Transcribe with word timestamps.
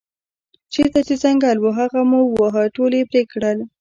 چېرته 0.73 0.99
چې 1.07 1.13
ځنګل 1.23 1.57
و 1.59 1.67
هغه 1.79 1.99
مو 2.09 2.19
وواهه 2.25 2.63
ټول 2.75 2.91
یې 2.97 3.03
پرې 3.09 3.21
کړل. 3.31 3.57